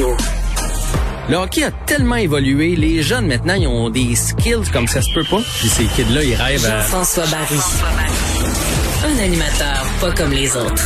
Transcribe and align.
Radio. 0.00 0.16
Le 1.28 1.36
hockey 1.36 1.62
a 1.62 1.70
tellement 1.70 2.16
évolué, 2.16 2.74
les 2.74 3.02
jeunes 3.02 3.26
maintenant, 3.26 3.54
ils 3.54 3.66
ont 3.66 3.90
des 3.90 4.14
skills 4.14 4.70
comme 4.72 4.86
ça 4.86 5.00
se 5.02 5.12
peut 5.12 5.24
pas. 5.24 5.40
Puis 5.58 5.68
ces 5.68 5.84
kids-là, 5.84 6.24
ils 6.24 6.34
rêvent 6.34 6.64
à... 6.64 6.80
Jean-François 6.80 7.24
Barry. 7.26 7.60
Un 9.04 9.24
animateur 9.24 9.86
pas 10.00 10.12
comme 10.12 10.32
les 10.32 10.56
autres. 10.56 10.82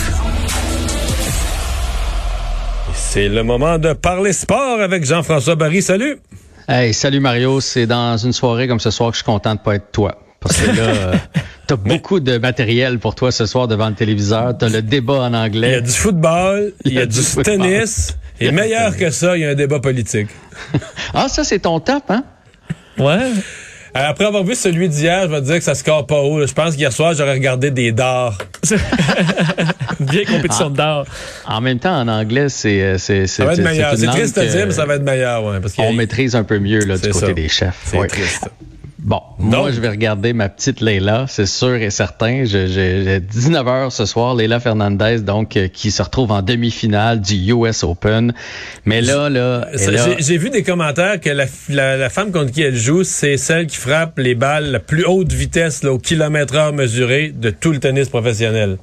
C'est 2.95 3.29
le 3.29 3.43
moment 3.43 3.79
de 3.79 3.93
parler 3.93 4.33
sport 4.33 4.81
avec 4.81 5.05
Jean-François 5.05 5.55
Barry. 5.55 5.83
Salut! 5.83 6.19
Hey, 6.69 6.93
salut 6.93 7.21
Mario. 7.21 7.61
C'est 7.61 7.87
dans 7.87 8.17
une 8.17 8.33
soirée 8.33 8.69
comme 8.69 8.81
ce 8.81 8.91
soir 8.91 9.11
que 9.11 9.15
je 9.15 9.23
suis 9.23 9.27
content 9.27 9.55
de 9.55 9.61
pas 9.61 9.77
être 9.77 9.93
toi. 9.93 10.19
Parce 10.41 10.57
que 10.61 10.71
là, 10.73 11.13
t'as 11.67 11.77
beaucoup 11.77 12.21
de 12.21 12.39
matériel 12.39 12.99
pour 12.99 13.15
toi 13.15 13.33
ce 13.33 13.47
soir 13.47 13.69
devant 13.69 13.89
le 13.89 13.95
téléviseur. 13.95 14.57
T'as 14.59 14.69
le 14.69 14.83
débat 14.83 15.21
en 15.21 15.35
anglais. 15.35 15.69
Il 15.69 15.73
y 15.73 15.77
a 15.77 15.81
du 15.81 15.91
football, 15.93 16.73
il 16.85 16.93
y 16.95 16.99
a, 16.99 17.07
du, 17.07 17.21
tennis. 17.43 18.17
Et 18.41 18.51
meilleur 18.51 18.97
que 18.97 19.11
ça, 19.11 19.37
il 19.37 19.43
y 19.43 19.45
a 19.45 19.51
un 19.51 19.55
débat 19.55 19.81
politique. 19.81 20.29
ah, 21.15 21.29
ça, 21.29 21.45
c'est 21.45 21.61
ton 21.61 21.81
top, 21.81 22.05
hein? 22.09 22.25
Ouais. 22.99 23.31
Euh, 23.97 24.01
après 24.09 24.25
avoir 24.25 24.43
vu 24.43 24.57
celui 24.57 24.89
d'hier, 24.89 25.23
je 25.23 25.29
vais 25.29 25.41
te 25.41 25.47
dire 25.47 25.57
que 25.57 25.65
ça 25.65 25.77
score 25.77 26.05
pas 26.05 26.21
haut. 26.21 26.45
Je 26.45 26.53
pense 26.53 26.75
qu'hier 26.75 26.93
soir, 26.93 27.15
j'aurais 27.15 27.35
regardé 27.35 27.71
des 27.71 27.93
dards. 27.93 28.39
Vieille 30.01 30.27
compétition 30.27 30.69
de 30.71 30.77
dards. 30.77 31.07
En 31.47 31.61
même 31.61 31.79
temps, 31.79 31.97
en 32.01 32.09
anglais, 32.09 32.49
c'est 32.49 32.99
c'est 32.99 33.29
Ça 33.29 33.45
va 33.45 33.53
être 33.53 33.63
meilleur. 33.63 33.97
C'est 33.97 34.07
triste 34.07 34.37
à 34.39 34.47
dire, 34.47 34.67
mais 34.67 34.73
ça 34.73 34.85
va 34.85 34.97
être 34.97 35.05
meilleur, 35.05 35.45
ouais, 35.45 35.61
parce 35.61 35.75
On 35.79 35.93
maîtrise 35.93 36.35
un 36.35 36.43
peu 36.43 36.59
mieux 36.59 36.81
là, 36.81 36.99
du 36.99 37.11
côté 37.11 37.35
des 37.35 37.49
chefs. 37.49 37.79
C'est 37.85 38.07
triste. 38.09 38.49
Bon, 39.05 39.21
moi, 39.39 39.71
je 39.71 39.81
vais 39.81 39.91
regarder 39.91 40.33
ma 40.33 40.49
petite 40.49 40.81
Leila, 40.81 41.27
c'est 41.29 41.45
sûr 41.45 41.75
et 41.75 41.91
certain. 41.91 42.45
J'ai 42.47 43.21
19 43.21 43.69
heures 43.69 43.93
ce 43.93 44.07
soir, 44.07 44.35
Leila 44.35 44.61
Fernandez, 44.61 45.19
donc, 45.19 45.59
euh, 45.59 45.69
qui 45.69 45.91
se 45.91 46.03
retrouve 46.03 46.33
en 46.33 46.41
demi-finale 46.41 47.21
du 47.21 47.53
US 47.53 47.85
Open. 47.85 48.33
Mais 48.87 49.03
là, 49.03 49.29
là... 49.29 49.69
J'ai 50.19 50.39
vu 50.39 50.49
des 50.49 50.63
commentaires 50.63 51.21
que 51.21 51.29
la, 51.29 51.45
la, 51.69 52.09
femme 52.09 52.33
contre 52.33 52.51
qui 52.51 52.63
elle 52.63 52.77
joue, 52.77 53.05
c'est 53.05 53.37
celle 53.37 53.67
qui 53.67 53.77
frappe 53.77 54.19
les 54.19 54.35
balles 54.35 54.71
la 54.71 54.81
plus 54.81 55.05
haute 55.05 55.33
vitesse 55.33 55.83
là, 55.83 55.93
au 55.93 55.99
kilomètre 55.99 56.55
heure 56.55 56.73
mesuré 56.73 57.29
de 57.29 57.51
tout 57.51 57.73
le 57.73 57.81
tennis 57.81 58.09
professionnel. 58.09 58.79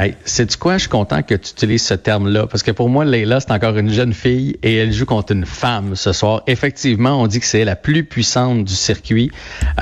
Hey, 0.00 0.14
c'est 0.24 0.56
quoi? 0.56 0.74
Je 0.74 0.82
suis 0.82 0.88
content 0.88 1.22
que 1.22 1.34
tu 1.34 1.50
utilises 1.50 1.82
ce 1.82 1.94
terme-là. 1.94 2.46
Parce 2.46 2.62
que 2.62 2.70
pour 2.70 2.88
moi, 2.88 3.04
Leila, 3.04 3.40
c'est 3.40 3.50
encore 3.50 3.76
une 3.76 3.90
jeune 3.90 4.12
fille 4.12 4.56
et 4.62 4.76
elle 4.76 4.92
joue 4.92 5.06
contre 5.06 5.32
une 5.32 5.44
femme 5.44 5.96
ce 5.96 6.12
soir. 6.12 6.42
Effectivement, 6.46 7.20
on 7.20 7.26
dit 7.26 7.40
que 7.40 7.46
c'est 7.46 7.64
la 7.64 7.74
plus 7.74 8.04
puissante 8.04 8.64
du 8.64 8.74
circuit. 8.74 9.32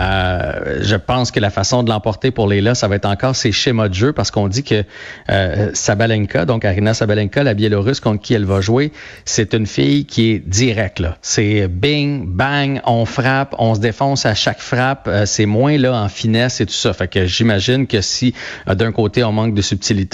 Euh, 0.00 0.78
je 0.80 0.96
pense 0.96 1.30
que 1.30 1.38
la 1.38 1.50
façon 1.50 1.82
de 1.82 1.90
l'emporter 1.90 2.30
pour 2.30 2.48
Leila, 2.48 2.74
ça 2.74 2.88
va 2.88 2.96
être 2.96 3.04
encore 3.04 3.36
ses 3.36 3.52
schémas 3.52 3.90
de 3.90 3.94
jeu 3.94 4.14
parce 4.14 4.30
qu'on 4.30 4.48
dit 4.48 4.62
que 4.62 4.84
euh, 5.28 5.70
Sabalenka, 5.74 6.46
donc 6.46 6.64
Arina 6.64 6.94
Sabalenka, 6.94 7.42
la 7.42 7.52
Biélorusse 7.52 8.00
contre 8.00 8.22
qui 8.22 8.32
elle 8.32 8.46
va 8.46 8.62
jouer, 8.62 8.92
c'est 9.26 9.52
une 9.52 9.66
fille 9.66 10.06
qui 10.06 10.30
est 10.30 10.38
directe. 10.38 11.02
C'est 11.20 11.68
bing, 11.68 12.24
bang, 12.26 12.80
on 12.86 13.04
frappe, 13.04 13.54
on 13.58 13.74
se 13.74 13.80
défonce 13.80 14.24
à 14.24 14.34
chaque 14.34 14.60
frappe. 14.60 15.08
Euh, 15.08 15.26
c'est 15.26 15.44
moins 15.44 15.76
là 15.76 15.92
en 15.92 16.08
finesse 16.08 16.62
et 16.62 16.64
tout 16.64 16.72
ça. 16.72 16.94
Fait 16.94 17.08
que 17.08 17.26
j'imagine 17.26 17.86
que 17.86 18.00
si 18.00 18.32
euh, 18.66 18.74
d'un 18.74 18.92
côté 18.92 19.22
on 19.22 19.32
manque 19.32 19.52
de 19.52 19.60
subtilité, 19.60 20.05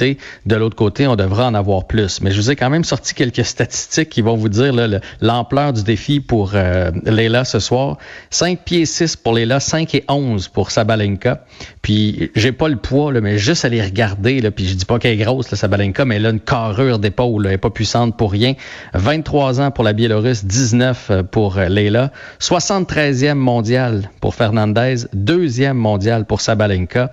de 0.47 0.57
l'autre 0.57 0.77
côté, 0.77 1.07
on 1.07 1.17
devrait 1.17 1.45
en 1.45 1.55
avoir 1.55 1.87
plus. 1.87 2.21
Mais 2.21 2.31
je 2.31 2.37
vous 2.37 2.51
ai 2.51 2.57
quand 2.57 2.71
même 2.71 2.85
sorti 2.85 3.15
quelques 3.15 3.45
statistiques 3.45 4.09
qui 4.09 4.23
vont 4.23 4.37
vous 4.37 4.49
dire 4.49 4.73
l'ampleur 5.21 5.73
du 5.73 5.83
défi 5.83 6.21
pour 6.21 6.53
euh, 6.55 6.91
Leila 7.05 7.45
ce 7.45 7.59
soir. 7.59 7.99
5 8.31 8.61
pieds 8.65 8.87
6 8.87 9.17
pour 9.17 9.35
Leila, 9.35 9.61
5 9.61 9.95
et 9.95 10.05
11 10.09 10.49
pour 10.49 10.71
Sabalenka. 10.71 11.45
Puis 11.83 12.31
j'ai 12.35 12.53
pas 12.53 12.69
le 12.69 12.77
poids, 12.77 13.13
mais 13.21 13.39
juste 13.39 13.65
les 13.65 13.83
regarder, 13.83 14.51
puis 14.51 14.67
je 14.67 14.75
dis 14.75 14.85
pas 14.85 14.99
qu'elle 14.99 15.21
est 15.21 15.25
grosse, 15.25 15.55
Sabalenka, 15.55 16.05
mais 16.05 16.17
elle 16.17 16.27
a 16.27 16.31
une 16.31 16.41
carrure 16.41 16.99
d'épaule, 16.99 17.47
elle 17.47 17.59
pas 17.59 17.71
puissante 17.71 18.17
pour 18.17 18.33
rien. 18.33 18.55
23 18.95 19.61
ans 19.61 19.71
pour 19.71 19.85
la 19.85 19.93
Biélorusse, 19.93 20.45
19 20.45 21.09
euh, 21.11 21.23
pour 21.23 21.59
euh, 21.59 21.69
Leila. 21.69 22.11
73e 22.41 23.35
mondial 23.35 24.11
pour 24.21 24.35
Fernandez, 24.35 25.07
deuxième 25.13 25.77
mondial 25.77 26.25
pour 26.25 26.41
Sabalenka. 26.41 27.13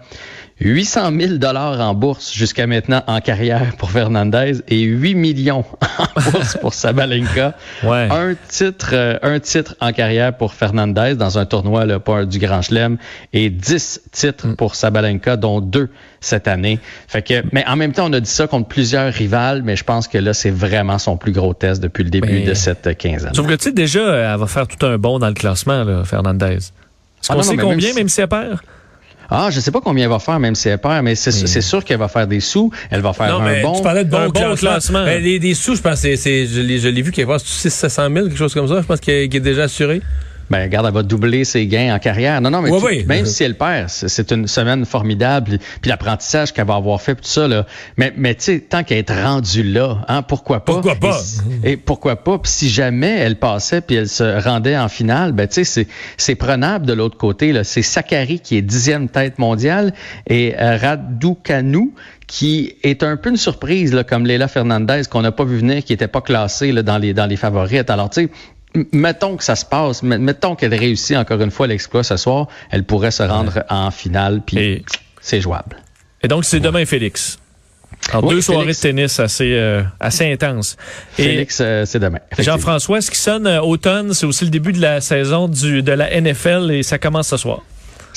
800 0.61 1.11
000 1.17 1.33
dollars 1.35 1.79
en 1.79 1.93
bourse 1.93 2.33
jusqu'à 2.33 2.67
maintenant 2.67 3.01
en 3.07 3.21
carrière 3.21 3.75
pour 3.77 3.91
Fernandez 3.91 4.61
et 4.67 4.81
8 4.81 5.15
millions 5.15 5.63
en 5.97 6.31
bourse 6.31 6.57
pour 6.59 6.73
Sabalenka. 6.73 7.55
Ouais. 7.83 8.09
Un 8.11 8.35
titre, 8.47 8.89
euh, 8.93 9.17
un 9.21 9.39
titre 9.39 9.75
en 9.79 9.93
carrière 9.93 10.35
pour 10.35 10.53
Fernandez 10.53 11.15
dans 11.15 11.37
un 11.37 11.45
tournoi 11.45 11.85
le 11.85 11.99
pas 11.99 12.25
du 12.25 12.39
Grand 12.39 12.61
Chelem 12.61 12.97
et 13.31 13.49
10 13.49 14.01
titres 14.11 14.47
mm. 14.47 14.55
pour 14.57 14.75
Sabalenka, 14.75 15.37
dont 15.37 15.61
deux 15.61 15.89
cette 16.19 16.49
année. 16.49 16.79
Fait 17.07 17.21
que, 17.21 17.41
mais 17.53 17.65
en 17.65 17.77
même 17.77 17.93
temps, 17.93 18.09
on 18.09 18.13
a 18.13 18.19
dit 18.19 18.29
ça 18.29 18.47
contre 18.47 18.67
plusieurs 18.67 19.13
rivales, 19.13 19.63
mais 19.63 19.77
je 19.77 19.85
pense 19.85 20.09
que 20.09 20.17
là, 20.17 20.33
c'est 20.33 20.51
vraiment 20.51 20.99
son 20.99 21.15
plus 21.15 21.31
gros 21.31 21.53
test 21.53 21.81
depuis 21.81 22.03
le 22.03 22.09
début 22.09 22.41
de 22.41 22.53
cette 22.53 22.97
quinzaine. 22.97 23.33
Sauf 23.33 23.47
que 23.47 23.53
tu 23.53 23.65
sais, 23.65 23.71
déjà, 23.71 24.33
elle 24.33 24.39
va 24.39 24.47
faire 24.47 24.67
tout 24.67 24.85
un 24.85 24.97
bond 24.97 25.19
dans 25.19 25.29
le 25.29 25.33
classement, 25.33 25.85
là, 25.85 26.03
Fernandez. 26.03 26.57
Est-ce 26.57 26.71
ah 27.29 27.35
qu'on 27.35 27.43
sait 27.43 27.55
combien, 27.55 27.93
même 27.93 28.09
si 28.09 28.19
elle 28.19 28.27
perd? 28.27 28.59
Ah, 29.31 29.49
je 29.51 29.59
sais 29.59 29.71
pas 29.71 29.81
combien 29.81 30.05
elle 30.05 30.09
va 30.09 30.19
faire, 30.19 30.39
même 30.39 30.55
si 30.55 30.69
elle 30.69 30.79
perd, 30.79 31.03
mais 31.03 31.15
c'est 31.15 31.61
sûr 31.61 31.83
qu'elle 31.83 31.99
va 31.99 32.07
faire 32.07 32.27
des 32.27 32.39
sous. 32.39 32.71
Elle 32.89 33.01
va 33.01 33.13
faire 33.13 33.35
un 33.35 33.61
bon. 33.61 33.75
Tu 33.75 33.83
parlais 33.83 34.05
de 34.05 34.09
bon, 34.09 34.55
classement. 34.55 35.03
Ben, 35.05 35.21
des 35.21 35.53
sous, 35.53 35.75
je 35.75 35.81
pense, 35.81 35.99
c'est, 35.99 36.15
je 36.47 36.89
l'ai 36.89 37.01
vu 37.01 37.11
qu'elle 37.11 37.27
va 37.27 37.37
600 37.39 38.09
000, 38.13 38.27
quelque 38.27 38.37
chose 38.37 38.53
comme 38.53 38.67
ça. 38.67 38.81
Je 38.81 38.85
pense 38.85 38.99
qu'elle 38.99 39.23
est 39.23 39.39
déjà 39.39 39.63
assurée. 39.63 40.01
Ben, 40.49 40.63
regarde, 40.63 40.87
elle 40.87 40.93
va 40.93 41.03
doubler 41.03 41.43
ses 41.43 41.67
gains 41.67 41.93
en 41.95 41.99
carrière. 41.99 42.41
Non, 42.41 42.49
non, 42.49 42.61
mais 42.61 43.03
même 43.05 43.25
si 43.25 43.43
elle 43.43 43.55
perd, 43.55 43.89
c'est 43.89 44.31
une 44.31 44.47
semaine 44.47 44.85
formidable. 44.85 45.59
Puis 45.81 45.89
l'apprentissage 45.89 46.53
qu'elle 46.53 46.65
va 46.65 46.75
avoir 46.75 47.01
fait, 47.01 47.15
tout 47.15 47.21
ça, 47.23 47.47
là. 47.47 47.65
Mais, 47.97 48.13
mais 48.17 48.35
tu 48.35 48.43
sais, 48.43 48.59
tant 48.59 48.83
qu'elle 48.83 48.99
est 48.99 49.11
rendue 49.11 49.63
là, 49.63 50.05
hein, 50.07 50.21
pourquoi 50.21 50.65
pas? 50.65 50.73
Pourquoi 50.73 50.95
pas? 50.95 51.21
Et, 51.63 51.77
pourquoi 51.77 52.15
pas? 52.15 52.39
Puis 52.39 52.51
si 52.51 52.69
jamais 52.69 53.17
elle 53.19 53.37
passait 53.37 53.81
puis 53.81 53.95
elle 53.95 54.09
se 54.09 54.41
rendait 54.43 54.77
en 54.77 54.89
finale, 54.89 55.33
ben, 55.33 55.47
tu 55.47 55.63
sais, 55.63 55.87
c'est 56.17 56.35
prenable 56.35 56.85
de 56.85 56.93
l'autre 56.93 57.17
côté, 57.17 57.51
là. 57.51 57.63
C'est 57.63 57.81
Sakari 57.81 58.39
qui 58.39 58.57
est 58.57 58.61
dixième 58.61 59.09
tête 59.09 59.39
mondiale 59.39 59.93
et 60.27 60.55
euh, 60.59 60.77
Raducanu 60.77 61.93
qui 62.29 62.75
est 62.83 63.01
un 63.01 63.17
peu 63.17 63.31
une 63.31 63.37
surprise, 63.37 63.91
là, 63.91 64.03
comme 64.03 64.25
Leila 64.25 64.47
Fernandez, 64.47 65.01
qu'on 65.09 65.23
n'a 65.23 65.31
pas 65.31 65.45
vu 65.45 65.57
venir, 65.57 65.83
qui 65.83 65.93
n'était 65.93 66.07
pas 66.07 66.21
classée 66.21 66.71
là, 66.71 66.83
dans, 66.83 66.99
les, 66.99 67.15
dans 67.15 67.25
les 67.25 67.37
favorites. 67.37 67.89
Alors, 67.89 68.11
tu 68.11 68.25
sais, 68.25 68.29
mettons 68.91 69.35
que 69.37 69.43
ça 69.43 69.55
se 69.55 69.65
passe, 69.65 70.03
mettons 70.03 70.55
qu'elle 70.55 70.75
réussit 70.75 71.17
encore 71.17 71.41
une 71.41 71.51
fois 71.51 71.67
l'exploit 71.67 72.03
ce 72.03 72.17
soir, 72.17 72.47
elle 72.71 72.83
pourrait 72.83 73.11
se 73.11 73.23
rendre 73.23 73.63
en 73.69 73.91
finale, 73.91 74.41
puis 74.45 74.85
c'est 75.21 75.41
jouable. 75.41 75.77
Et 76.21 76.27
donc, 76.27 76.45
c'est 76.45 76.59
demain, 76.59 76.85
Félix. 76.85 77.39
Deux 78.27 78.41
soirées 78.41 78.67
de 78.67 78.79
tennis 78.79 79.19
assez, 79.19 79.53
euh, 79.53 79.83
assez 79.99 80.31
intenses. 80.31 80.77
Félix, 81.11 81.59
euh, 81.61 81.85
c'est 81.85 81.99
demain. 81.99 82.19
Jean-François, 82.37 83.01
ce 83.01 83.11
qui 83.11 83.17
sonne 83.17 83.45
euh, 83.45 83.61
automne, 83.61 84.13
c'est 84.13 84.25
aussi 84.25 84.45
le 84.45 84.51
début 84.51 84.73
de 84.73 84.81
la 84.81 85.01
saison 85.01 85.47
du, 85.47 85.83
de 85.83 85.91
la 85.91 86.19
NFL 86.19 86.71
et 86.71 86.83
ça 86.83 86.97
commence 86.97 87.27
ce 87.27 87.37
soir. 87.37 87.61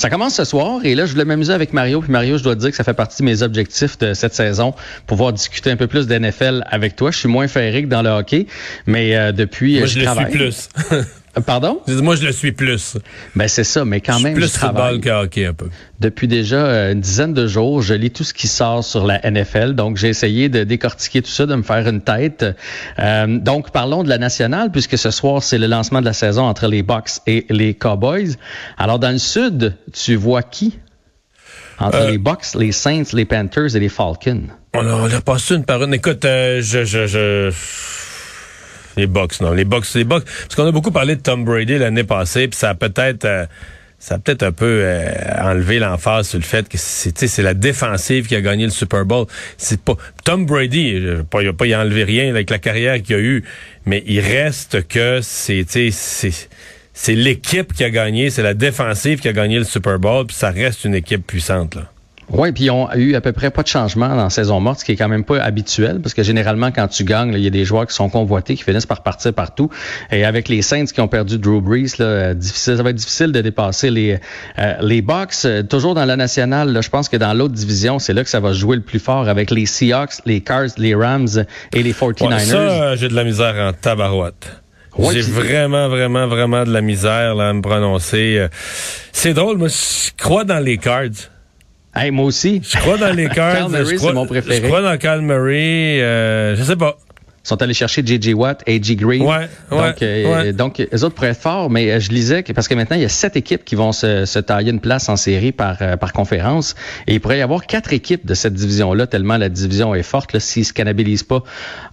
Ça 0.03 0.09
commence 0.09 0.35
ce 0.35 0.43
soir 0.43 0.81
et 0.83 0.95
là, 0.95 1.05
je 1.05 1.13
voulais 1.13 1.23
m'amuser 1.23 1.53
avec 1.53 1.71
Mario. 1.71 2.01
Puis 2.01 2.11
Mario, 2.11 2.37
je 2.37 2.43
dois 2.43 2.55
te 2.55 2.59
dire 2.59 2.71
que 2.71 2.75
ça 2.75 2.83
fait 2.83 2.93
partie 2.93 3.21
de 3.21 3.25
mes 3.25 3.41
objectifs 3.41 3.97
de 3.99 4.13
cette 4.13 4.33
saison, 4.33 4.73
pouvoir 5.07 5.31
discuter 5.31 5.71
un 5.71 5.77
peu 5.77 5.87
plus 5.87 6.07
d'NFL 6.07 6.65
avec 6.69 6.97
toi. 6.97 7.09
Je 7.09 7.19
suis 7.19 7.29
moins 7.29 7.47
ferré 7.47 7.83
que 7.83 7.87
dans 7.87 8.01
le 8.01 8.09
hockey, 8.09 8.47
mais 8.85 9.15
euh, 9.15 9.31
depuis, 9.31 9.77
Moi, 9.77 9.87
je, 9.87 10.01
je 10.01 10.05
le 10.05 10.11
suis 10.13 10.25
plus. 10.25 10.69
Euh, 11.37 11.41
pardon? 11.41 11.81
Moi, 11.87 12.15
je 12.15 12.25
le 12.25 12.31
suis 12.31 12.51
plus. 12.51 12.97
Ben, 13.35 13.47
c'est 13.47 13.63
ça, 13.63 13.85
mais 13.85 14.01
quand 14.01 14.19
même. 14.19 14.35
Plus 14.35 14.55
football 14.55 14.99
que 14.99 15.09
hockey, 15.09 15.45
un 15.45 15.53
peu. 15.53 15.69
Depuis 15.99 16.27
déjà 16.27 16.57
euh, 16.57 16.91
une 16.91 17.01
dizaine 17.01 17.33
de 17.33 17.47
jours, 17.47 17.81
je 17.81 17.93
lis 17.93 18.11
tout 18.11 18.23
ce 18.23 18.33
qui 18.33 18.47
sort 18.47 18.83
sur 18.83 19.05
la 19.05 19.19
NFL. 19.29 19.73
Donc, 19.73 19.97
j'ai 19.97 20.09
essayé 20.09 20.49
de 20.49 20.63
décortiquer 20.63 21.21
tout 21.21 21.31
ça, 21.31 21.45
de 21.45 21.55
me 21.55 21.63
faire 21.63 21.87
une 21.87 22.01
tête. 22.01 22.45
Euh, 22.99 23.39
donc, 23.39 23.71
parlons 23.71 24.03
de 24.03 24.09
la 24.09 24.17
nationale, 24.17 24.71
puisque 24.71 24.97
ce 24.97 25.11
soir, 25.11 25.41
c'est 25.41 25.57
le 25.57 25.67
lancement 25.67 26.01
de 26.01 26.05
la 26.05 26.13
saison 26.13 26.43
entre 26.43 26.67
les 26.67 26.83
Bucks 26.83 27.21
et 27.25 27.45
les 27.49 27.73
Cowboys. 27.73 28.35
Alors, 28.77 28.99
dans 28.99 29.11
le 29.11 29.17
sud, 29.17 29.75
tu 29.91 30.15
vois 30.15 30.43
qui? 30.43 30.79
Entre 31.79 32.07
les 32.07 32.19
Bucks, 32.19 32.53
les 32.55 32.71
Saints, 32.71 33.03
les 33.13 33.25
Panthers 33.25 33.75
et 33.75 33.79
les 33.79 33.89
Falcons. 33.89 34.43
On 34.75 34.87
a, 34.87 34.93
on 34.93 35.11
a 35.11 35.21
passé 35.21 35.55
une 35.55 35.65
par 35.65 35.83
une. 35.83 35.93
Écoute, 35.93 36.23
je, 36.23 36.83
je, 36.85 37.07
je 37.07 37.51
les 38.97 39.07
box, 39.07 39.41
non. 39.41 39.51
Les 39.51 39.65
box, 39.65 39.95
les 39.95 40.03
box. 40.03 40.25
Parce 40.25 40.55
qu'on 40.55 40.67
a 40.67 40.71
beaucoup 40.71 40.91
parlé 40.91 41.15
de 41.15 41.21
Tom 41.21 41.43
Brady 41.45 41.77
l'année 41.77 42.03
passée, 42.03 42.47
puis 42.47 42.57
ça 42.57 42.69
a 42.69 42.75
peut-être. 42.75 43.25
Euh, 43.25 43.45
ça 43.99 44.15
a 44.15 44.19
peut-être 44.19 44.43
un 44.43 44.51
peu 44.51 44.81
euh, 44.83 45.13
enlevé 45.39 45.79
l'emphase 45.79 46.27
sur 46.27 46.37
le 46.37 46.43
fait 46.43 46.67
que 46.67 46.77
c'est 46.77 47.17
c'est 47.17 47.41
la 47.41 47.53
défensive 47.53 48.27
qui 48.27 48.35
a 48.35 48.41
gagné 48.41 48.65
le 48.65 48.69
Super 48.69 49.05
Bowl. 49.05 49.27
C'est 49.57 49.79
pas 49.79 49.95
Tom 50.25 50.45
Brady, 50.45 50.89
il 50.89 51.13
n'a 51.13 51.23
pas 51.23 51.39
enlevé 51.39 52.03
rien 52.03 52.29
avec 52.29 52.49
la 52.49 52.59
carrière 52.59 53.01
qu'il 53.01 53.15
a 53.15 53.19
eue, 53.19 53.45
mais 53.85 54.03
il 54.05 54.19
reste 54.19 54.85
que 54.89 55.21
c'est 55.21 55.63
c'est 55.69 56.31
c'est 56.93 57.15
l'équipe 57.15 57.71
qui 57.71 57.85
a 57.85 57.89
gagné, 57.89 58.29
c'est 58.29 58.43
la 58.43 58.53
défensive 58.53 59.21
qui 59.21 59.29
a 59.29 59.33
gagné 59.33 59.57
le 59.57 59.63
Super 59.63 59.97
Bowl, 59.99 60.25
puis 60.27 60.35
ça 60.35 60.51
reste 60.51 60.83
une 60.83 60.95
équipe 60.95 61.25
puissante 61.25 61.75
là. 61.75 61.92
Oui, 62.33 62.51
puis 62.51 62.65
ils 62.65 62.71
ont 62.71 62.91
eu 62.95 63.13
à 63.13 63.21
peu 63.21 63.31
près 63.31 63.51
pas 63.51 63.61
de 63.61 63.67
changement 63.67 64.09
dans 64.09 64.23
la 64.23 64.29
saison 64.31 64.59
morte, 64.59 64.79
ce 64.79 64.85
qui 64.85 64.93
est 64.93 64.95
quand 64.95 65.07
même 65.07 65.23
pas 65.23 65.39
habituel, 65.39 65.99
parce 66.01 66.15
que 66.15 66.23
généralement, 66.23 66.71
quand 66.71 66.87
tu 66.87 67.03
gagnes, 67.03 67.33
il 67.33 67.43
y 67.43 67.47
a 67.47 67.51
des 67.51 67.63
joueurs 67.63 67.85
qui 67.85 67.93
sont 67.93 68.09
convoités, 68.09 68.55
qui 68.55 68.63
finissent 68.63 68.87
par 68.87 69.03
partir 69.03 69.33
partout. 69.33 69.69
Et 70.11 70.25
avec 70.25 70.49
les 70.49 70.63
Saints 70.63 70.85
qui 70.85 70.99
ont 70.99 71.07
perdu 71.07 71.37
Drew 71.37 71.61
Brees, 71.61 71.99
là, 71.99 72.05
euh, 72.05 72.33
difficile, 72.33 72.77
ça 72.77 72.83
va 72.83 72.89
être 72.89 72.95
difficile 72.95 73.31
de 73.31 73.41
dépasser 73.41 73.91
les, 73.91 74.19
euh, 74.57 74.73
les 74.81 75.03
Bucks. 75.03 75.45
Euh, 75.45 75.61
toujours 75.61 75.93
dans 75.93 76.05
la 76.05 76.15
nationale, 76.15 76.73
là, 76.73 76.81
je 76.81 76.89
pense 76.89 77.07
que 77.07 77.17
dans 77.17 77.35
l'autre 77.35 77.53
division, 77.53 77.99
c'est 77.99 78.13
là 78.13 78.23
que 78.23 78.29
ça 78.29 78.39
va 78.39 78.51
jouer 78.51 78.77
le 78.77 78.81
plus 78.81 78.99
fort 78.99 79.29
avec 79.29 79.51
les 79.51 79.67
Seahawks, 79.67 80.25
les 80.25 80.41
Cars, 80.41 80.69
les 80.77 80.95
Rams 80.95 81.45
et 81.71 81.83
les 81.83 81.93
49ers. 81.93 82.27
Ouais, 82.27 82.39
ça, 82.39 82.95
j'ai 82.95 83.09
de 83.09 83.15
la 83.15 83.25
misère 83.25 83.53
en 83.59 83.73
tabarouette. 83.73 84.49
J'ai 85.11 85.21
vraiment, 85.21 85.87
vraiment, 85.87 86.27
vraiment 86.27 86.65
de 86.65 86.71
la 86.71 86.81
misère 86.81 87.35
là, 87.35 87.49
à 87.49 87.53
me 87.53 87.61
prononcer. 87.61 88.47
C'est 89.11 89.33
drôle, 89.33 89.57
moi, 89.57 89.67
je 89.67 90.11
crois 90.17 90.43
dans 90.43 90.59
les 90.59 90.77
Cards. 90.77 91.32
Hey, 91.95 92.09
moi 92.11 92.25
aussi. 92.25 92.61
Je 92.67 92.77
crois 92.77 92.97
dans 92.97 93.13
les 93.13 93.29
Cards. 93.35 93.69
Murray, 93.69 93.97
c'est 93.97 94.13
mon 94.13 94.25
préféré. 94.25 94.61
Je 94.61 94.65
crois 94.65 94.81
dans 94.81 94.97
Cal 94.97 95.21
Murray. 95.21 96.01
Euh, 96.01 96.55
je 96.55 96.63
sais 96.63 96.75
pas 96.75 96.97
sont 97.43 97.61
allés 97.61 97.73
chercher 97.73 98.01
J.J. 98.05 98.33
Watt, 98.33 98.63
A.G. 98.67 98.95
Green. 98.95 99.21
Ouais, 99.23 99.49
donc, 99.69 100.01
euh, 100.01 100.53
donc, 100.53 100.79
eux 100.79 101.03
autres 101.03 101.13
pourraient 101.13 101.29
être 101.29 101.41
forts, 101.41 101.69
mais 101.69 101.91
euh, 101.91 101.99
je 101.99 102.09
lisais 102.09 102.41
que, 102.41 102.53
parce 102.53 102.69
que 102.69 102.73
maintenant, 102.73 102.95
il 102.95 103.01
y 103.01 103.05
a 103.05 103.09
sept 103.09 103.35
équipes 103.35 103.65
qui 103.65 103.75
vont 103.75 103.91
se, 103.91 104.25
se 104.25 104.39
tailler 104.39 104.71
une 104.71 104.79
place 104.79 105.09
en 105.09 105.17
série 105.17 105.51
par, 105.51 105.77
euh, 105.81 105.97
par 105.97 106.13
conférence. 106.13 106.73
Et 107.05 107.15
il 107.15 107.19
pourrait 107.19 107.39
y 107.39 107.41
avoir 107.41 107.65
quatre 107.65 107.91
équipes 107.91 108.25
de 108.25 108.33
cette 108.33 108.53
division-là, 108.53 109.07
tellement 109.07 109.35
la 109.35 109.49
division 109.49 109.93
est 109.93 110.03
forte, 110.03 110.39
s'ils 110.39 110.61
ne 110.61 110.67
se 110.67 110.73
cannibalisent 110.73 111.23
pas 111.23 111.43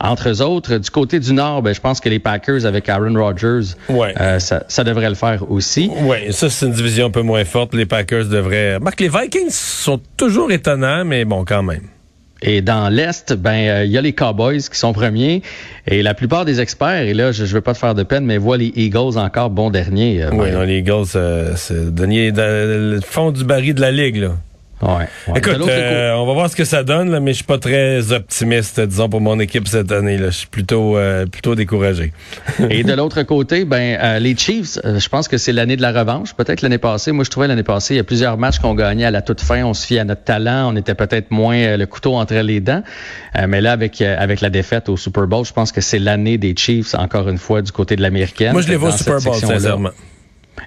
entre 0.01 0.29
eux 0.29 0.41
autres. 0.41 0.77
Du 0.77 0.91
côté 0.91 1.19
du 1.19 1.33
Nord, 1.33 1.63
ben, 1.63 1.75
je 1.75 1.81
pense 1.81 2.01
que 2.01 2.09
les 2.09 2.21
Packers 2.21 2.65
avec 2.65 2.89
Aaron 2.89 3.15
Rodgers, 3.15 3.75
ouais. 3.89 4.15
ça, 4.39 4.63
ça, 4.69 4.85
devrait 4.85 5.09
le 5.09 5.17
faire 5.17 5.51
aussi. 5.51 5.91
Oui, 6.03 6.33
ça, 6.33 6.49
c'est 6.49 6.67
une 6.67 6.73
division 6.73 7.07
un 7.07 7.11
peu 7.11 7.23
moins 7.23 7.45
forte. 7.45 7.75
Les 7.75 7.87
Packers 7.87 8.27
devraient... 8.27 8.79
Marc, 8.79 9.01
les 9.01 9.09
Vikings 9.09 9.51
sont 9.51 10.01
toujours 10.17 10.53
étonnants, 10.53 11.05
mais 11.05 11.25
bon, 11.25 11.45
quand 11.45 11.65
même. 11.65 11.83
Et 12.43 12.63
dans 12.63 12.89
l'Est, 12.89 13.35
ben 13.35 13.69
euh, 13.69 13.85
il 13.85 13.91
y 13.91 13.99
a 13.99 14.01
les 14.01 14.13
Cowboys 14.13 14.61
qui 14.61 14.79
sont 14.79 14.93
premiers. 14.93 15.43
Et 15.87 16.03
la 16.03 16.15
plupart 16.15 16.45
des 16.45 16.61
experts, 16.61 17.03
et 17.03 17.15
là, 17.15 17.33
je 17.33 17.43
ne 17.43 17.49
veux 17.49 17.61
pas 17.61 17.75
te 17.75 17.79
faire 17.79 17.95
de 17.95 18.03
peine, 18.03 18.25
mais 18.25 18.39
voient 18.39 18.57
les 18.57 18.73
Eagles 18.77 19.19
encore 19.19 19.51
bon 19.51 19.71
dernier. 19.71 20.23
Euh, 20.23 20.31
oui, 20.33 20.51
non, 20.51 20.63
les 20.63 20.79
Eagles, 20.79 21.05
euh, 21.17 21.53
c'est 21.57 21.75
le 21.75 23.01
fond 23.01 23.31
du 23.31 23.45
baril 23.45 23.75
de 23.75 23.81
la 23.81 23.91
Ligue. 23.91 24.17
Là. 24.17 24.37
Ouais, 24.83 25.07
Écoute, 25.37 25.69
euh, 25.69 26.15
on 26.15 26.27
va 26.27 26.33
voir 26.33 26.49
ce 26.49 26.57
que 26.57 26.65
ça 26.65 26.83
donne, 26.83 27.11
là, 27.11 27.21
mais 27.21 27.33
je 27.33 27.37
suis 27.37 27.45
pas 27.45 27.59
très 27.59 28.13
optimiste, 28.13 28.81
disons, 28.81 29.11
pour 29.11 29.21
mon 29.21 29.39
équipe 29.39 29.69
cette 29.69 29.93
année. 29.93 30.17
Là. 30.17 30.31
Je 30.31 30.39
suis 30.39 30.47
plutôt, 30.47 30.97
euh, 30.97 31.27
plutôt 31.27 31.55
découragé. 31.55 32.13
Et 32.71 32.83
de 32.83 32.93
l'autre 32.97 33.23
côté, 33.25 33.67
ben 33.67 33.99
euh, 34.01 34.19
les 34.19 34.35
Chiefs, 34.35 34.79
je 34.83 35.09
pense 35.11 35.29
que 35.29 35.37
c'est 35.37 35.53
l'année 35.53 35.77
de 35.77 35.83
la 35.83 35.93
revanche. 35.93 36.33
Peut-être 36.33 36.63
l'année 36.63 36.79
passée. 36.79 37.13
Moi, 37.13 37.25
je 37.25 37.31
trouvais 37.31 37.47
l'année 37.47 37.63
passée, 37.63 37.95
il 37.95 37.97
y 37.99 38.01
a 38.01 38.05
plusieurs 38.05 38.39
matchs 38.39 38.59
qu'on 38.59 38.75
gagnait 38.75 39.05
à 39.05 39.11
la 39.11 39.21
toute 39.21 39.43
fin. 39.43 39.65
On 39.65 39.75
se 39.75 39.87
fie 39.87 39.99
à 39.99 40.05
notre 40.05 40.25
talent. 40.25 40.73
On 40.73 40.77
était 40.77 40.95
peut-être 40.95 41.31
moins 41.31 41.77
le 41.77 41.87
couteau 41.87 42.15
entre 42.15 42.35
les 42.37 42.61
dents. 42.61 42.83
mais 43.49 43.61
là, 43.61 43.73
avec 43.73 44.01
avec 44.01 44.41
la 44.41 44.49
défaite 44.49 44.89
au 44.89 44.97
Super 44.97 45.27
Bowl, 45.27 45.45
je 45.45 45.53
pense 45.53 45.73
que 45.73 45.83
c'est 45.83 45.99
l'année 45.99 46.39
des 46.39 46.55
Chiefs, 46.57 46.95
encore 46.95 47.29
une 47.29 47.39
fois, 47.39 47.61
du 47.61 47.71
côté 47.71 47.97
de 47.97 48.03
l'américaine. 48.03 48.53
Moi, 48.53 48.63
je 48.63 48.69
les 48.69 48.77
vois 48.77 48.95
au 48.95 48.97
Super 48.97 49.21
Bowl, 49.21 49.35
sincèrement. 49.35 49.91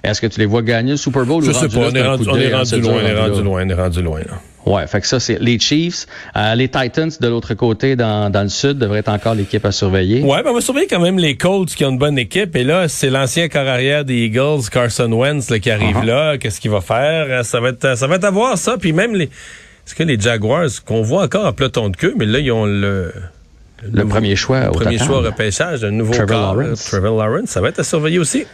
Est-ce 0.04 0.20
que 0.20 0.26
tu 0.26 0.40
les 0.40 0.46
vois 0.46 0.62
gagner 0.62 0.92
le 0.92 0.96
Super 0.96 1.24
Bowl? 1.24 1.42
Je 1.42 1.52
sais 1.52 1.68
pas, 1.68 1.88
on 1.90 1.94
est 1.94 2.02
rendu, 2.02 2.28
on 2.28 2.36
est 2.36 2.54
rendu 2.54 2.80
loin, 2.80 2.94
on 3.02 3.06
est 3.06 3.20
rendu 3.20 3.42
loin, 3.42 3.62
on 3.64 3.68
est 3.68 3.74
rendu 3.74 4.02
loin. 4.02 4.20
Ouais, 4.66 4.86
fait 4.86 5.00
que 5.00 5.06
ça, 5.06 5.20
c'est 5.20 5.38
les 5.40 5.58
Chiefs. 5.58 6.06
Euh, 6.36 6.54
les 6.54 6.68
Titans, 6.68 7.10
de 7.20 7.28
l'autre 7.28 7.52
côté, 7.52 7.96
dans, 7.96 8.30
dans 8.30 8.42
le 8.42 8.48
sud, 8.48 8.78
devraient 8.78 9.00
être 9.00 9.10
encore 9.10 9.34
l'équipe 9.34 9.64
à 9.64 9.72
surveiller. 9.72 10.22
Ouais, 10.22 10.42
ben 10.42 10.50
on 10.50 10.54
va 10.54 10.60
surveiller 10.62 10.86
quand 10.86 11.00
même 11.00 11.18
les 11.18 11.36
Colts 11.36 11.74
qui 11.74 11.84
ont 11.84 11.90
une 11.90 11.98
bonne 11.98 12.18
équipe. 12.18 12.56
Et 12.56 12.64
là, 12.64 12.88
c'est 12.88 13.10
l'ancien 13.10 13.48
corps 13.48 13.66
arrière 13.66 14.06
des 14.06 14.24
Eagles, 14.24 14.62
Carson 14.72 15.12
Wentz, 15.12 15.50
là, 15.50 15.58
qui 15.58 15.70
arrive 15.70 15.98
uh-huh. 15.98 16.06
là. 16.06 16.38
Qu'est-ce 16.38 16.60
qu'il 16.60 16.70
va 16.70 16.80
faire? 16.80 17.44
Ça 17.44 17.60
va 17.60 17.70
être, 17.70 17.96
ça 17.96 18.06
va 18.06 18.16
être 18.16 18.24
à 18.24 18.30
voir, 18.30 18.56
ça. 18.56 18.78
Puis 18.78 18.94
même 18.94 19.14
les, 19.14 19.24
est-ce 19.24 19.94
que 19.94 20.02
les 20.02 20.18
Jaguars, 20.18 20.68
qu'on 20.86 21.02
voit 21.02 21.24
encore 21.24 21.44
en 21.44 21.52
peloton 21.52 21.90
de 21.90 21.96
queue, 21.96 22.14
mais 22.16 22.24
là, 22.24 22.38
ils 22.38 22.50
ont 22.50 22.64
le, 22.64 23.12
le, 23.92 24.06
premier 24.06 24.34
choix. 24.34 24.64
Le 24.64 24.70
premier 24.70 24.98
choix 24.98 25.20
repêchage, 25.20 25.84
un 25.84 25.90
nouveau 25.90 26.14
Trevor 26.14 26.54
Lawrence. 26.54 26.84
Trevor 26.84 27.18
Lawrence. 27.18 27.50
Ça 27.50 27.60
va 27.60 27.68
être 27.68 27.80
à 27.80 27.84
surveiller 27.84 28.18
aussi. 28.18 28.46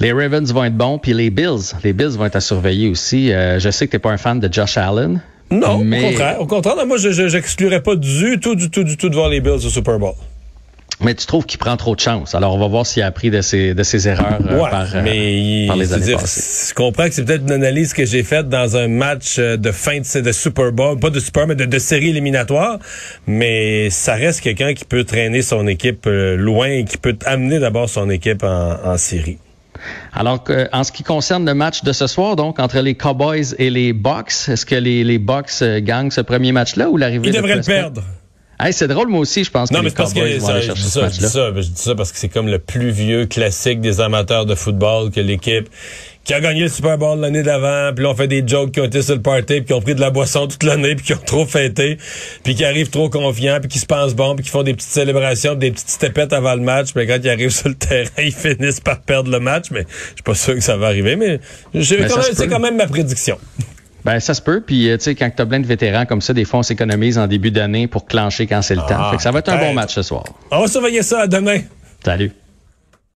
Les 0.00 0.12
Ravens 0.12 0.52
vont 0.52 0.64
être 0.64 0.76
bons, 0.76 0.98
puis 0.98 1.14
les 1.14 1.30
Bills. 1.30 1.72
Les 1.82 1.92
Bills 1.92 2.16
vont 2.16 2.26
être 2.26 2.36
à 2.36 2.40
surveiller 2.40 2.88
aussi. 2.88 3.32
Euh, 3.32 3.58
je 3.58 3.70
sais 3.70 3.86
que 3.86 3.92
tu 3.92 3.96
n'es 3.96 4.00
pas 4.00 4.10
un 4.10 4.16
fan 4.16 4.40
de 4.40 4.52
Josh 4.52 4.76
Allen. 4.76 5.20
Non, 5.50 5.76
au 5.76 5.84
contraire. 5.84 6.40
Au 6.40 6.46
contraire, 6.46 6.86
moi, 6.86 6.96
je 6.96 7.36
n'exclurais 7.36 7.82
pas 7.82 7.94
du 7.94 8.40
tout, 8.40 8.54
du 8.56 8.70
tout, 8.70 8.82
du 8.82 8.96
tout 8.96 9.08
de 9.08 9.14
voir 9.14 9.28
les 9.28 9.40
Bills 9.40 9.52
au 9.52 9.70
Super 9.70 9.98
Bowl. 9.98 10.14
Mais 11.00 11.14
tu 11.14 11.26
trouves 11.26 11.44
qu'il 11.44 11.58
prend 11.58 11.76
trop 11.76 11.94
de 11.96 12.00
chance. 12.00 12.34
Alors, 12.34 12.54
on 12.54 12.58
va 12.58 12.68
voir 12.68 12.86
s'il 12.86 13.02
a 13.02 13.06
appris 13.06 13.30
de 13.30 13.40
ses, 13.40 13.74
de 13.74 13.82
ses 13.82 14.08
erreurs 14.08 14.38
euh, 14.48 14.58
par, 14.70 14.94
euh, 14.94 15.02
mais 15.02 15.66
par 15.66 15.76
les 15.76 15.92
années 15.92 16.04
dire, 16.04 16.18
passées. 16.18 16.68
Je 16.70 16.74
comprends 16.74 17.08
que 17.08 17.14
c'est 17.14 17.24
peut-être 17.24 17.42
une 17.42 17.52
analyse 17.52 17.92
que 17.92 18.04
j'ai 18.04 18.22
faite 18.22 18.48
dans 18.48 18.76
un 18.76 18.88
match 18.88 19.38
de 19.38 19.72
fin 19.72 19.98
de, 19.98 20.20
de 20.20 20.32
Super 20.32 20.72
Bowl, 20.72 20.98
pas 20.98 21.10
de 21.10 21.18
Super, 21.20 21.46
mais 21.46 21.56
de, 21.56 21.64
de 21.64 21.78
série 21.78 22.10
éliminatoire. 22.10 22.78
Mais 23.26 23.90
ça 23.90 24.14
reste 24.14 24.40
quelqu'un 24.40 24.72
qui 24.72 24.84
peut 24.84 25.04
traîner 25.04 25.42
son 25.42 25.66
équipe 25.66 26.06
loin 26.06 26.68
et 26.68 26.84
qui 26.84 26.96
peut 26.96 27.16
amener 27.26 27.58
d'abord 27.58 27.88
son 27.88 28.08
équipe 28.08 28.44
en, 28.44 28.76
en 28.84 28.96
série. 28.96 29.38
Alors, 30.12 30.44
en 30.72 30.84
ce 30.84 30.92
qui 30.92 31.02
concerne 31.02 31.44
le 31.46 31.54
match 31.54 31.82
de 31.82 31.92
ce 31.92 32.06
soir, 32.06 32.36
donc, 32.36 32.58
entre 32.58 32.78
les 32.80 32.94
Cowboys 32.94 33.54
et 33.58 33.70
les 33.70 33.92
Bucks, 33.92 34.48
est-ce 34.48 34.66
que 34.66 34.74
les, 34.74 35.04
les 35.04 35.18
Bucks 35.18 35.50
euh, 35.62 35.80
gagnent 35.80 36.10
ce 36.10 36.20
premier 36.20 36.52
match-là 36.52 36.88
ou 36.88 36.96
l'arrivée 36.96 37.28
Ils 37.28 37.34
devraient 37.34 37.56
le 37.56 37.62
perdre. 37.62 38.02
Hey, 38.60 38.72
c'est 38.72 38.86
drôle, 38.86 39.08
moi 39.08 39.20
aussi, 39.20 39.42
je 39.42 39.50
pense 39.50 39.70
non, 39.72 39.80
que 39.80 39.84
mais 39.84 39.90
les 39.90 39.94
Cowboys 39.94 40.38
vont 40.38 40.48
aller 40.48 40.62
chercher 40.62 40.82
ça, 40.82 40.90
ce 40.90 41.00
match-là. 41.00 41.52
Je 41.56 41.68
dis 41.68 41.82
ça, 41.82 41.94
parce 41.94 42.12
que 42.12 42.18
c'est 42.18 42.28
comme 42.28 42.46
le 42.46 42.60
plus 42.60 42.90
vieux 42.90 43.26
classique 43.26 43.80
des 43.80 44.00
amateurs 44.00 44.46
de 44.46 44.54
football 44.54 45.10
que 45.10 45.20
l'équipe 45.20 45.68
qui 46.24 46.32
a 46.32 46.40
gagné 46.40 46.62
le 46.62 46.68
Super 46.68 46.96
Bowl 46.96 47.20
l'année 47.20 47.42
d'avant, 47.42 47.92
puis 47.94 48.02
là 48.02 48.10
on 48.10 48.14
fait 48.14 48.28
des 48.28 48.42
jokes 48.46 48.72
qui 48.72 48.80
ont 48.80 48.84
été 48.84 49.02
sur 49.02 49.14
le 49.14 49.20
party, 49.20 49.56
puis 49.56 49.64
qui 49.64 49.72
ont 49.74 49.80
pris 49.82 49.94
de 49.94 50.00
la 50.00 50.10
boisson 50.10 50.46
toute 50.46 50.62
l'année, 50.62 50.96
puis 50.96 51.04
qui 51.04 51.12
ont 51.12 51.20
trop 51.24 51.44
fêté, 51.44 51.98
puis 52.42 52.54
qui 52.54 52.64
arrivent 52.64 52.88
trop 52.88 53.10
confiants, 53.10 53.58
puis 53.60 53.68
qui 53.68 53.78
se 53.78 53.86
pensent 53.86 54.14
bon, 54.14 54.34
puis 54.34 54.44
qui 54.44 54.50
font 54.50 54.62
des 54.62 54.72
petites 54.72 54.90
célébrations, 54.90 55.54
des 55.54 55.70
petites 55.70 55.90
stepettes 55.90 56.32
avant 56.32 56.54
le 56.54 56.62
match, 56.62 56.88
mais 56.96 57.06
quand 57.06 57.18
ils 57.22 57.28
arrivent 57.28 57.50
sur 57.50 57.68
le 57.68 57.74
terrain, 57.74 58.08
ils 58.18 58.32
finissent 58.32 58.80
par 58.80 59.00
perdre 59.00 59.30
le 59.30 59.38
match, 59.38 59.66
mais 59.70 59.86
je 59.88 60.14
suis 60.14 60.22
pas 60.24 60.34
sûr 60.34 60.54
que 60.54 60.60
ça 60.60 60.76
va 60.76 60.86
arriver, 60.86 61.16
mais, 61.16 61.40
c'est 61.82 62.48
quand 62.48 62.60
même 62.60 62.76
ma 62.76 62.86
prédiction. 62.86 63.38
Ben 64.04 64.20
ça 64.20 64.34
se 64.34 64.42
peut, 64.42 64.60
puis 64.60 64.90
euh, 64.90 64.98
tu 64.98 65.04
sais 65.04 65.14
quand 65.14 65.30
tu 65.34 65.40
as 65.40 65.46
plein 65.46 65.60
de 65.60 65.66
vétérans 65.66 66.04
comme 66.04 66.20
ça, 66.20 66.34
des 66.34 66.44
fois 66.44 66.60
on 66.60 66.62
s'économise 66.62 67.16
en 67.16 67.26
début 67.26 67.50
d'année 67.50 67.86
pour 67.86 68.06
clancher 68.06 68.46
quand 68.46 68.60
c'est 68.60 68.74
le 68.74 68.82
temps. 68.82 68.98
Ah, 68.98 69.08
fait 69.10 69.16
que 69.16 69.22
ça 69.22 69.30
va 69.30 69.38
être 69.38 69.48
un 69.48 69.56
bon 69.56 69.72
match 69.72 69.94
ce 69.94 70.02
soir. 70.02 70.24
On 70.50 70.60
va 70.60 70.68
surveiller 70.68 71.02
ça 71.02 71.20
à 71.20 71.26
demain. 71.26 71.60
Salut. 72.04 72.32